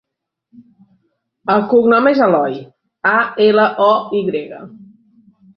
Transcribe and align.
El 1.57 1.61
cognom 1.75 2.09
és 2.13 2.23
Aloy: 2.29 2.57
a, 3.13 3.15
ela, 3.49 3.69
o, 3.93 3.93
i 4.21 4.27
grega. 4.31 4.67